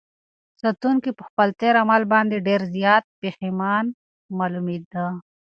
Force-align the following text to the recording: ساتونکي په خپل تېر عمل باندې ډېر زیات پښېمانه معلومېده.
ساتونکي 0.61 1.11
په 1.17 1.23
خپل 1.29 1.47
تېر 1.61 1.75
عمل 1.83 2.01
باندې 2.13 2.45
ډېر 2.47 2.61
زیات 2.75 3.03
پښېمانه 3.21 3.91
معلومېده. 4.37 5.05